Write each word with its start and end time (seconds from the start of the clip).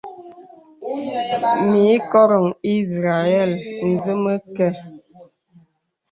Mì 1.69 1.83
kɔrə̄ 2.11 2.45
ìzrəɛl 2.73 3.51
zə 4.03 4.13
məkə. 4.23 4.67